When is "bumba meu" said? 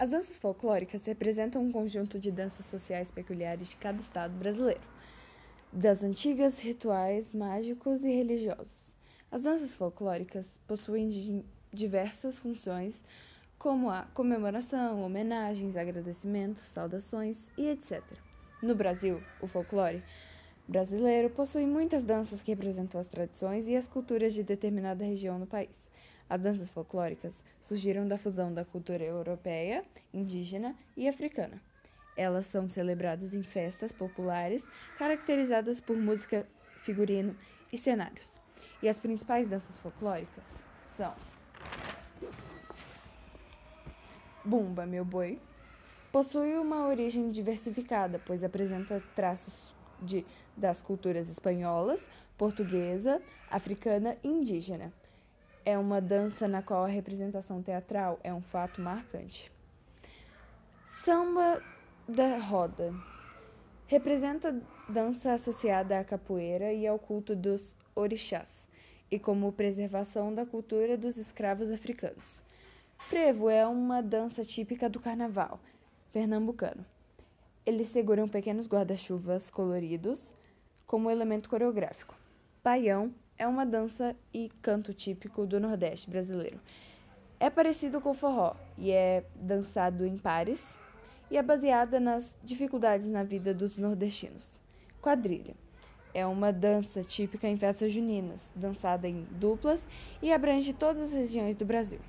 44.44-45.04